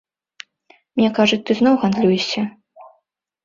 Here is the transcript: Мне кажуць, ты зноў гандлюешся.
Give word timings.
Мне 1.01 1.11
кажуць, 1.21 1.41
ты 1.51 1.59
зноў 1.61 1.79
гандлюешся. 1.87 2.51